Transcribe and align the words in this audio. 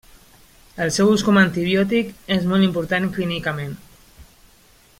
El 0.85 0.93
seu 0.95 1.11
ús 1.15 1.23
com 1.27 1.37
a 1.37 1.43
antibiòtic 1.47 2.09
és 2.37 2.49
molt 2.53 2.67
important 2.69 3.09
clínicament. 3.19 3.77